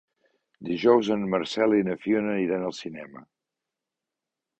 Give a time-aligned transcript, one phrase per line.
[0.69, 3.23] Dijous en Marcel i na Fiona iran al cinema.